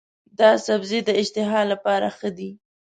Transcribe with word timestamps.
دا 0.39 0.51
سبزی 0.67 0.99
د 1.05 1.09
اشتها 1.21 1.61
لپاره 1.71 2.07
ښه 2.17 2.29
دی. 2.37 2.49